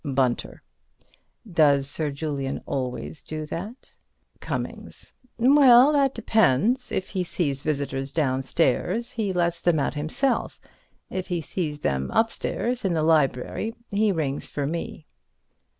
[0.03, 0.63] Bunter:
[1.47, 3.93] Does Sir Julian always do that?
[4.39, 6.91] Cummings: Well, that depends.
[6.91, 10.59] If he sees visitors downstairs, he lets them out himself;
[11.11, 15.05] if he sees them upstairs in the library, he rings for me.